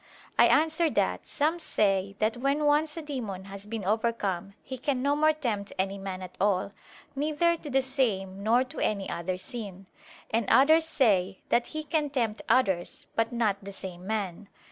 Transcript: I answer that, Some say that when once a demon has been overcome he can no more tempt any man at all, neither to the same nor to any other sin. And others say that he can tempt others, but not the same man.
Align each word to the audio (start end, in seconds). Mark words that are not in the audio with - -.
I 0.39 0.47
answer 0.47 0.89
that, 0.89 1.27
Some 1.27 1.59
say 1.59 2.15
that 2.17 2.35
when 2.35 2.65
once 2.65 2.97
a 2.97 3.03
demon 3.03 3.45
has 3.45 3.67
been 3.67 3.85
overcome 3.85 4.55
he 4.63 4.79
can 4.79 5.03
no 5.03 5.15
more 5.15 5.31
tempt 5.31 5.73
any 5.77 5.99
man 5.99 6.23
at 6.23 6.35
all, 6.41 6.71
neither 7.15 7.55
to 7.57 7.69
the 7.69 7.83
same 7.83 8.41
nor 8.41 8.63
to 8.63 8.79
any 8.79 9.07
other 9.11 9.37
sin. 9.37 9.85
And 10.31 10.49
others 10.49 10.85
say 10.87 11.41
that 11.49 11.67
he 11.67 11.83
can 11.83 12.09
tempt 12.09 12.41
others, 12.49 13.05
but 13.15 13.31
not 13.31 13.63
the 13.63 13.71
same 13.71 14.07
man. 14.07 14.49